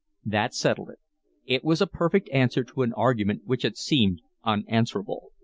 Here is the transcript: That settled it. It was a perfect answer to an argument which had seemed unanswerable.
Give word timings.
That 0.25 0.55
settled 0.55 0.89
it. 0.89 0.97
It 1.45 1.63
was 1.63 1.79
a 1.79 1.85
perfect 1.85 2.27
answer 2.29 2.63
to 2.63 2.81
an 2.81 2.91
argument 2.93 3.43
which 3.45 3.61
had 3.61 3.77
seemed 3.77 4.23
unanswerable. 4.43 5.31